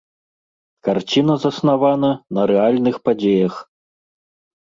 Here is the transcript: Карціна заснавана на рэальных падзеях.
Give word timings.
Карціна 0.85 1.33
заснавана 1.43 2.09
на 2.37 2.41
рэальных 2.53 2.95
падзеях. 3.09 3.53